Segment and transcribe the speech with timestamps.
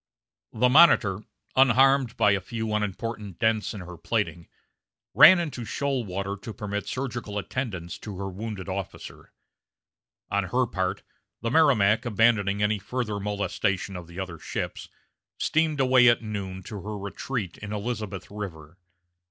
[0.51, 1.21] The Monitor,
[1.55, 4.47] unharmed except by a few unimportant dents in her plating,
[5.13, 9.31] ran into shoal water to permit surgical attendance to her wounded officer.
[10.31, 11.03] On her part,
[11.41, 14.89] the Merrimac, abandoning any further molestation of the other ships,
[15.37, 18.79] steamed away at noon to her retreat in Elizabeth River.